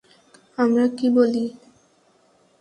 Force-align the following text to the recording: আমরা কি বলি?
আমরা 0.57 0.85
কি 0.97 1.07
বলি? 1.15 1.45